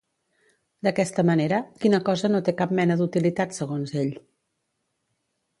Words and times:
D'aquesta 0.87 1.25
manera, 1.31 1.59
quina 1.83 1.99
cosa 2.09 2.33
no 2.33 2.41
té 2.49 2.55
cap 2.63 2.73
mena 2.81 2.97
d'utilitat 3.03 3.57
segons 3.59 3.97
ell? 4.07 4.13